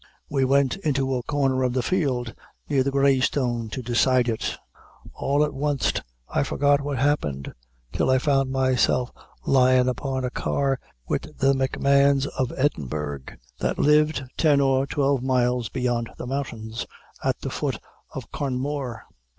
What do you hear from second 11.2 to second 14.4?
the M'Mahons of Edinburg, that lived